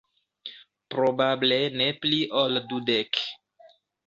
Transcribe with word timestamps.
Probable 0.93 1.59
ne 1.81 1.87
pli 2.01 2.19
ol 2.41 2.53
dudek. 2.73 3.13